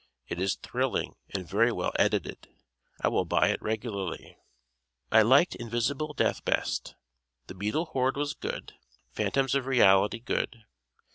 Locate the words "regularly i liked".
3.61-5.53